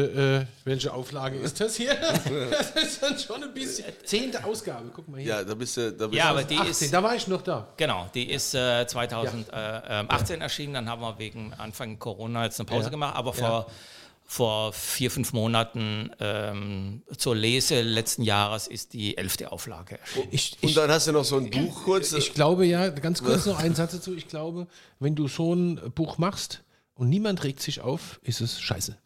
[0.43, 1.95] äh, welche Auflage ist das hier?
[2.51, 3.85] das ist dann schon ein bisschen.
[4.05, 5.29] Zehnte Ausgabe, guck mal hier.
[5.37, 5.93] Ja, da bist du.
[5.93, 7.69] Da bist Ja, aber die 18, ist, da war ich noch da.
[7.77, 10.75] genau, die ist äh, 2018 erschienen.
[10.75, 12.91] Dann haben wir wegen Anfang Corona jetzt eine Pause Ja.
[12.91, 13.15] gemacht.
[13.15, 13.67] Aber vor,
[14.27, 20.29] vor vier, fünf Monaten ähm, zur Lese letzten Jahres ist die elfte Auflage erschienen.
[20.33, 22.13] Ich, und ich, dann hast du noch so ein Buch kurz.
[22.13, 24.15] ich glaube ja, ganz kurz noch einen Satz dazu.
[24.15, 24.67] Ich glaube,
[24.99, 26.64] wenn du so ein Buch machst
[26.97, 28.97] und niemand regt sich auf, ist es scheiße.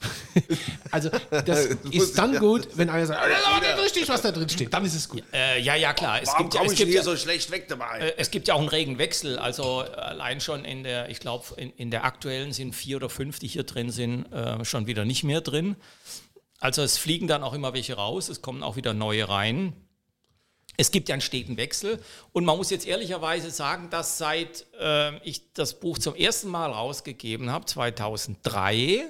[0.90, 4.22] also, das ist dann gut, wenn einer sagt, "Ah, das ist aber nicht richtig, was
[4.22, 4.72] da drin steht.
[4.74, 5.22] Dann ist es gut.
[5.32, 6.20] Äh, ja, ja, klar.
[6.20, 7.98] Es Warum gibt, ja- komme es ich gibt hier ja, so schlecht weg dabei?
[8.00, 9.38] Äh, Es gibt ja auch einen regen Wechsel.
[9.38, 13.38] Also allein schon in der, ich glaube, in, in der aktuellen sind vier oder fünf,
[13.38, 15.76] die hier drin sind, äh, schon wieder nicht mehr drin.
[16.60, 19.72] Also es fliegen dann auch immer welche raus, es kommen auch wieder neue rein.
[20.80, 22.00] Es gibt ja einen steten Wechsel.
[22.32, 26.70] Und man muss jetzt ehrlicherweise sagen, dass seit äh, ich das Buch zum ersten Mal
[26.70, 29.04] rausgegeben habe, 2003,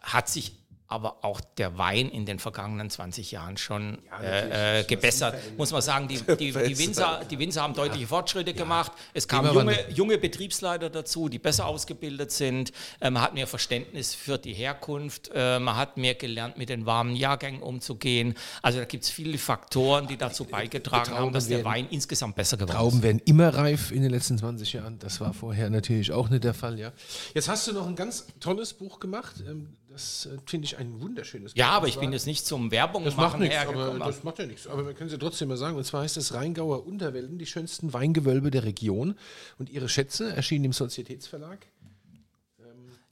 [0.00, 0.52] hat sich
[0.88, 5.34] aber auch der Wein in den vergangenen 20 Jahren schon äh, äh, gebessert.
[5.58, 8.92] Muss man sagen, die, die, die, Winzer, die Winzer haben deutliche Fortschritte gemacht.
[9.12, 12.72] Es kamen junge, junge Betriebsleiter dazu, die besser ausgebildet sind.
[13.00, 15.30] Äh, man hat mehr Verständnis für die Herkunft.
[15.34, 18.34] Äh, man hat mehr gelernt, mit den warmen Jahrgängen umzugehen.
[18.62, 22.34] Also da gibt es viele Faktoren, die dazu beigetragen haben, dass der werden- Wein insgesamt
[22.34, 22.76] besser geworden ist.
[22.76, 24.98] Trauben werden immer reif in den letzten 20 Jahren.
[25.00, 26.92] Das war vorher natürlich auch nicht der Fall, ja.
[27.34, 29.34] Jetzt hast du noch ein ganz tolles Buch gemacht.
[29.46, 31.58] Ähm, Das äh, finde ich ein wunderschönes Buch.
[31.58, 34.38] Ja, aber ich bin jetzt nicht zum Werbung Das macht machen nichts, aber das macht
[34.38, 34.68] ja nichts.
[34.68, 35.76] Aber wir können sie trotzdem mal sagen.
[35.76, 39.16] Und zwar heißt es Rheingauer Unterwelten, die schönsten Weingewölbe der Region.
[39.58, 41.66] Und ihre Schätze erschienen im Sozietätsverlag.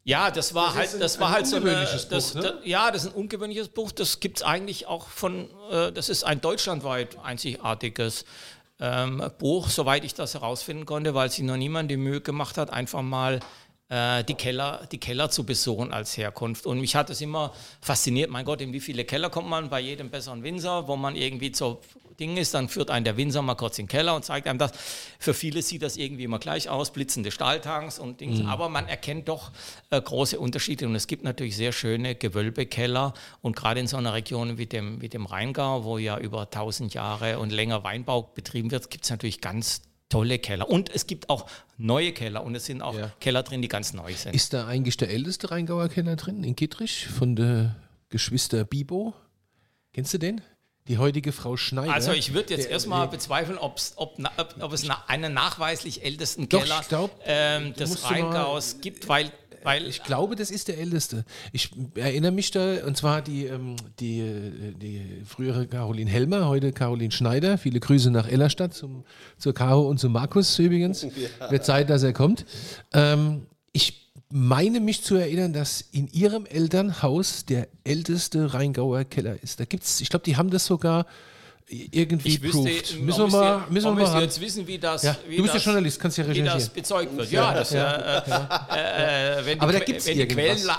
[0.05, 1.73] Ja, das war Das halt, ein- das war ein halt so eine,
[2.09, 2.41] das, Buch, ne?
[2.43, 3.91] da- ja, das ist ein ungewöhnliches Buch.
[3.91, 8.25] Das gibt es eigentlich auch von, äh, das ist ein deutschlandweit einzigartiges
[8.79, 12.71] ähm, Buch, soweit ich das herausfinden konnte, weil sich noch niemand die Mühe gemacht hat,
[12.71, 13.41] einfach mal
[13.89, 16.67] die, Keller, die Keller zu besuchen als Herkunft.
[16.67, 19.81] Und mich hat es immer fasziniert, mein Gott, in wie viele Keller kommt man bei
[19.81, 21.81] jedem besseren Winzer, wo man irgendwie so
[22.19, 24.59] Ding ist, dann führt einen der Winzer mal kurz in den Keller und zeigt einem
[24.59, 24.73] das.
[25.19, 28.47] Für viele sieht das irgendwie immer gleich aus, blitzende Stahltanks und Dings, mhm.
[28.47, 29.53] aber man erkennt doch
[29.91, 34.15] äh, große Unterschiede und es gibt natürlich sehr schöne Gewölbekeller und gerade in so einer
[34.15, 38.71] Region wie dem, wie dem Rheingau, wo ja über 1000 Jahre und länger Weinbau betrieben
[38.71, 40.69] wird, gibt es natürlich ganz tolle Keller.
[40.69, 43.13] Und es gibt auch neue Keller und es sind auch ja.
[43.21, 44.35] Keller drin, die ganz neu sind.
[44.35, 47.77] Ist da eigentlich der älteste Rheingauer Keller drin, in Kittrich, von der
[48.09, 49.15] Geschwister Bibo?
[49.93, 50.41] Kennst du den?
[50.89, 51.93] Die heutige Frau Schneider.
[51.93, 57.21] Also ich würde jetzt erstmal bezweifeln, ob, ob, es einen nachweislich ältesten Keller Doch, glaub,
[57.25, 59.33] ähm, des Rheingaus gibt, weil
[59.67, 61.25] weil ich glaube, das ist der älteste.
[61.51, 64.23] Ich erinnere mich da, und zwar die, ähm, die,
[64.81, 67.59] die frühere Caroline Helmer, heute Caroline Schneider.
[67.59, 69.03] Viele Grüße nach Ellerstadt zum,
[69.39, 71.05] zur Caro und zu Markus übrigens.
[71.41, 71.51] Ja.
[71.51, 72.45] Wird Zeit, dass er kommt.
[72.93, 79.59] Ähm, ich meine mich zu erinnern, dass in ihrem Elternhaus der älteste Rheingauer Keller ist.
[79.59, 81.07] Da gibt's, ich glaube, die haben das sogar
[81.69, 85.37] irgendwie ich wüsste, Müssen wir mal, müssen wir mal jetzt wissen, wie das, ja, wie
[85.37, 86.55] du bist das, ja Journalist, kannst ja recherchieren.
[86.55, 87.31] Wie das bezeugt wird.
[87.33, 88.19] Ja, das, ja,
[88.71, 90.37] äh, äh, wenn, Aber die, da gibt's wenn, die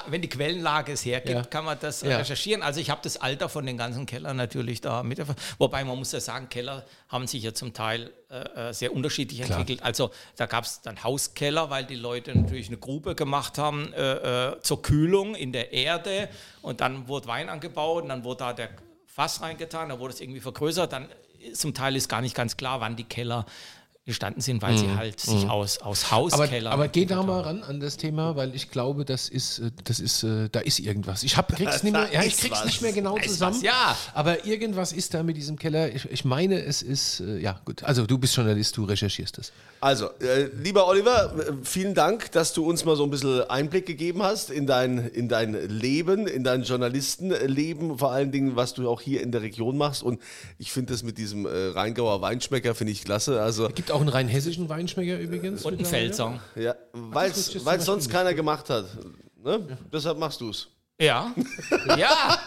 [0.08, 2.63] wenn die Quellenlage es hergibt, kann man das recherchieren.
[2.63, 5.21] Also ich habe das Alter von den ganzen Kellern natürlich da mit.
[5.58, 9.41] Wobei man muss ja sagen, Keller haben sich ja zum Teil äh, äh sehr unterschiedlich
[9.41, 9.60] Klar.
[9.60, 9.84] entwickelt.
[9.84, 14.52] Also da gab es dann Hauskeller, weil die Leute natürlich eine Grube gemacht haben äh,
[14.52, 16.30] äh, zur Kühlung in der Erde
[16.62, 18.69] und dann wurde Wein angebaut und dann wurde da der
[19.17, 20.93] Fass reingetan, da wurde es irgendwie vergrößert.
[20.93, 21.10] Dann
[21.51, 23.47] zum Teil ist gar nicht ganz klar, wann die Keller
[24.08, 24.78] gestanden sind, weil mhm.
[24.78, 25.50] sie halt sich mhm.
[25.50, 26.67] aus, aus Hauskellern.
[26.67, 29.70] Aber, aber geh da mal ran an das Thema, weil ich glaube, das ist, äh,
[29.84, 31.24] das ist, äh, da ist irgendwas.
[31.24, 33.58] Ich hab, krieg's nicht mehr, ja, ich krieg's nicht mehr genau zusammen.
[33.58, 33.98] Was, ja.
[34.13, 35.93] Aber irgendwas ist da mit diesem Keller.
[35.93, 37.84] Ich, ich meine, es ist, äh, ja gut.
[37.84, 39.52] Also du bist Journalist, du recherchierst das.
[39.80, 44.24] Also, äh, lieber Oliver, vielen Dank, dass du uns mal so ein bisschen Einblick gegeben
[44.24, 49.02] hast in dein, in dein Leben, in dein Journalistenleben, vor allen Dingen, was du auch
[49.02, 50.02] hier in der Region machst.
[50.02, 50.20] Und
[50.58, 53.39] ich finde das mit diesem äh, Rheingauer Weinschmecker, finde ich klasse.
[53.39, 55.65] Also, es gibt auch einen rein hessischen Weinschmecker übrigens.
[55.65, 56.39] Und einen Pfälzer.
[56.55, 58.86] Ja, weil es sonst keiner gemacht hat.
[59.43, 59.65] Ne?
[59.69, 59.77] Ja.
[59.91, 60.67] Deshalb machst du es.
[60.99, 61.31] Ja.
[61.89, 62.39] ja.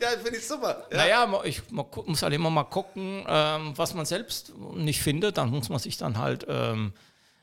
[0.00, 0.86] ja, finde ich super.
[0.92, 0.98] Ja.
[0.98, 5.36] Naja, ich muss halt immer mal gucken, ähm, was man selbst nicht findet.
[5.36, 6.92] Dann muss man sich dann halt ähm,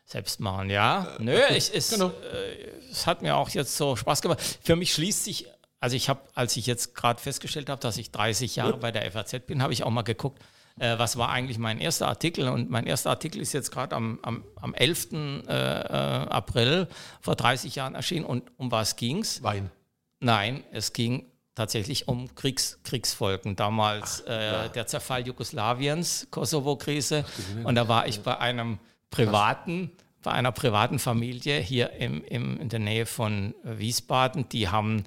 [0.05, 0.69] selbst machen.
[0.69, 2.07] Ja, nö, ich, es, genau.
[2.31, 4.41] äh, es hat mir auch jetzt so Spaß gemacht.
[4.61, 5.47] Für mich schließt sich,
[5.81, 9.11] also ich habe, als ich jetzt gerade festgestellt habe, dass ich 30 Jahre bei der
[9.11, 10.41] FAZ bin, habe ich auch mal geguckt,
[10.79, 12.49] äh, was war eigentlich mein erster Artikel.
[12.49, 15.13] Und mein erster Artikel ist jetzt gerade am, am, am 11.
[15.13, 16.87] Äh, äh, April
[17.21, 18.25] vor 30 Jahren erschienen.
[18.25, 19.41] Und um was ging es?
[19.41, 19.71] Wein.
[20.19, 23.55] Nein, es ging tatsächlich um Kriegs, Kriegsfolgen.
[23.55, 24.67] Damals Ach, äh, ja.
[24.67, 27.23] der Zerfall Jugoslawiens, Kosovo-Krise.
[27.63, 32.67] Und da war ich bei einem privaten, bei einer privaten Familie hier im, im, in
[32.67, 34.49] der Nähe von Wiesbaden.
[34.49, 35.05] Die haben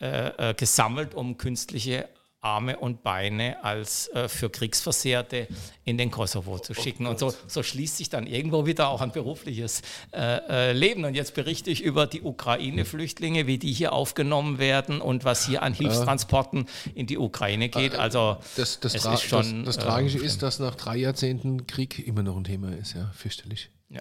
[0.00, 2.08] äh, äh gesammelt, um künstliche
[2.42, 5.46] Arme und Beine als äh, für Kriegsversehrte
[5.84, 7.06] in den Kosovo zu schicken.
[7.06, 11.04] Und so, so schließt sich dann irgendwo wieder auch ein berufliches äh, äh, Leben.
[11.04, 15.62] Und jetzt berichte ich über die Ukraine-Flüchtlinge, wie die hier aufgenommen werden und was hier
[15.62, 17.94] an Hilfstransporten in die Ukraine geht.
[17.94, 22.06] Also das, das, ist schon, das, das Tragische äh, ist, dass nach drei Jahrzehnten Krieg
[22.06, 23.70] immer noch ein Thema ist, ja, fürchterlich.
[23.90, 24.00] Ja.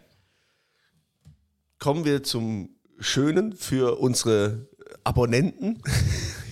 [1.78, 4.70] Kommen wir zum Schönen für unsere
[5.04, 5.82] Abonnenten.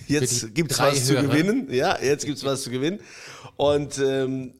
[0.08, 1.22] Jetzt gibt es was Hörer.
[1.22, 1.72] zu gewinnen.
[1.72, 3.00] Ja, jetzt gibt es was zu gewinnen.
[3.56, 4.54] Und ähm,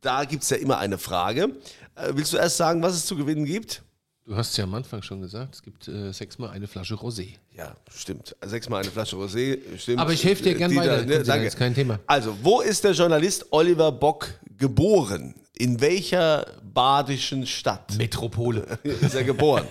[0.00, 1.50] da gibt es ja immer eine Frage.
[1.94, 3.82] Äh, willst du erst sagen, was es zu gewinnen gibt?
[4.26, 7.34] Du hast es ja am Anfang schon gesagt, es gibt äh, sechsmal eine Flasche Rosé.
[7.54, 8.34] Ja, stimmt.
[8.44, 10.00] Sechsmal eine Flasche Rosé, stimmt.
[10.00, 11.04] Aber ich helfe dir gern weiter.
[11.04, 11.46] Ne, danke.
[11.46, 12.00] Ist kein Thema.
[12.08, 14.28] Also, wo ist der Journalist Oliver Bock
[14.58, 15.36] geboren?
[15.58, 17.96] In welcher badischen Stadt?
[17.96, 18.78] Metropole.
[18.82, 19.66] ist er geboren?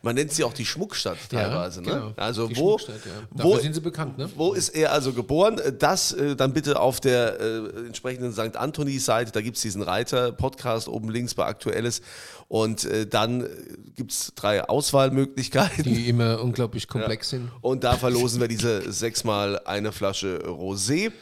[0.00, 1.82] Man nennt sie auch die Schmuckstadt teilweise.
[1.82, 2.00] Ja, ne?
[2.00, 2.12] genau.
[2.16, 2.86] Also die wo, ja.
[3.32, 4.16] wo sind sie bekannt.
[4.16, 4.30] Ne?
[4.34, 5.60] Wo ist er also geboren?
[5.78, 8.56] Das äh, dann bitte auf der äh, entsprechenden St.
[8.56, 9.30] Anthony-Seite.
[9.32, 12.00] Da gibt es diesen Reiter-Podcast oben links bei Aktuelles.
[12.48, 13.48] Und äh, dann äh,
[13.94, 15.84] gibt es drei Auswahlmöglichkeiten.
[15.84, 17.38] Die immer unglaublich komplex ja.
[17.38, 17.50] sind.
[17.60, 21.12] Und da verlosen wir diese sechsmal eine Flasche Rosé.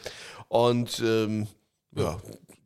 [0.47, 1.47] Und ähm,
[1.93, 2.17] ja,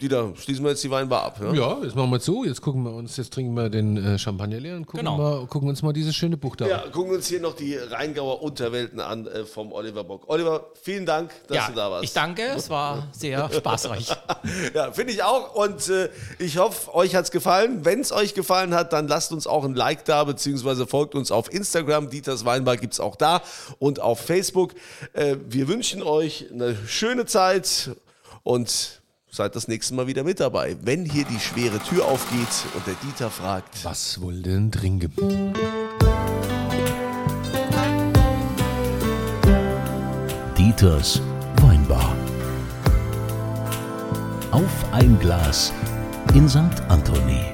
[0.02, 1.40] Dieter, schließen wir jetzt die Weinbar ab.
[1.40, 1.56] Ne?
[1.56, 2.44] Ja, jetzt machen wir zu.
[2.44, 5.18] Jetzt gucken wir uns, jetzt trinken wir den äh, Champagner leer und gucken, genau.
[5.18, 6.72] mal, gucken uns mal dieses schöne Buch da an.
[6.72, 10.24] Ja, gucken uns hier noch die Rheingauer Unterwelten an äh, vom Oliver Bock.
[10.26, 12.04] Oliver, vielen Dank, dass ja, du da warst.
[12.04, 14.08] Ich danke, es war sehr spaßreich.
[14.74, 15.54] ja, finde ich auch.
[15.54, 16.10] Und äh,
[16.40, 17.86] ich hoffe, euch hat es gefallen.
[17.86, 21.32] Wenn es euch gefallen hat, dann lasst uns auch ein Like da, beziehungsweise folgt uns
[21.32, 22.10] auf Instagram.
[22.10, 23.44] Dieters Weinbar gibt es auch da
[23.78, 24.74] und auf Facebook.
[25.14, 27.92] Äh, wir wünschen euch eine schöne Zeit
[28.42, 29.01] und
[29.32, 32.96] seid das nächste Mal wieder mit dabei, wenn hier die schwere Tür aufgeht und der
[32.96, 35.20] Dieter fragt, was wohl denn drin gibt.
[40.58, 41.22] Dieters
[41.62, 42.16] Weinbar.
[44.52, 45.72] Auf ein Glas
[46.34, 46.82] in St.
[46.90, 47.46] Anthony.